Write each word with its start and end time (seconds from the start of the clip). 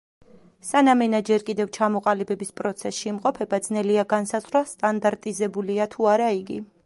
სანამ 0.67 1.03
ენა 1.07 1.19
ჯერ 1.27 1.43
კიდევ 1.49 1.67
ჩამოყალიბების 1.77 2.53
პროცესში 2.61 3.05
იმყოფება 3.11 3.61
ძნელია 3.67 4.07
განსაზღვრა 4.15 4.65
სტანდარტიზებულია 4.75 5.91
თუ 5.97 6.13
არა 6.15 6.35
იგი. 6.43 6.59